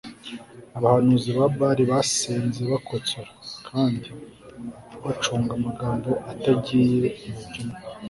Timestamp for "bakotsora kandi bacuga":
2.71-5.51